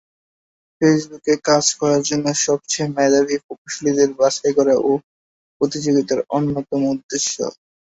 ফেসবুকে 0.75 1.33
কাজ 1.47 1.65
করার 1.79 2.01
জন্য 2.09 2.25
সবচেয়ে 2.45 2.87
মেধাবী 2.95 3.35
প্রকৌশলীদের 3.45 4.09
বাছাই 4.19 4.51
করা 4.57 4.73
এই 4.79 4.95
প্রতিযোগিতার 5.61 6.19
অন্যতম 6.35 6.81
উদ্দেশ্য। 6.93 7.35